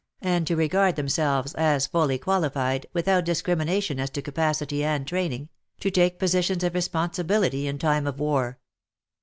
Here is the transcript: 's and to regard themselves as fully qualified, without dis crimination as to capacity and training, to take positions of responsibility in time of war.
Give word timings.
's 0.19 0.25
and 0.27 0.47
to 0.47 0.55
regard 0.55 0.95
themselves 0.95 1.53
as 1.53 1.85
fully 1.85 2.17
qualified, 2.17 2.87
without 2.91 3.23
dis 3.23 3.43
crimination 3.43 3.99
as 3.99 4.09
to 4.09 4.19
capacity 4.19 4.83
and 4.83 5.05
training, 5.05 5.47
to 5.79 5.91
take 5.91 6.17
positions 6.17 6.63
of 6.63 6.73
responsibility 6.73 7.67
in 7.67 7.77
time 7.77 8.07
of 8.07 8.19
war. 8.19 8.57